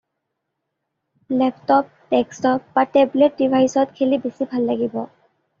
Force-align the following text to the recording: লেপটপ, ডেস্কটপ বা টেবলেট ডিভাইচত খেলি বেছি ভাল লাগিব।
লেপটপ, 1.39 1.85
ডেস্কটপ 2.09 2.59
বা 2.75 2.81
টেবলেট 2.93 3.31
ডিভাইচত 3.41 3.87
খেলি 3.97 4.17
বেছি 4.23 4.43
ভাল 4.51 4.61
লাগিব। 4.71 4.93